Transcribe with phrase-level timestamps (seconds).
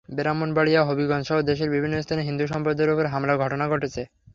[0.09, 4.01] ব্রাহ্মণবাড়িয়া, হবিগঞ্জসহ দেশের বিভিন্ন স্থানে হিন্দু সম্প্রদায়ের ওপর হামলার ঘটনা ঘটেছে।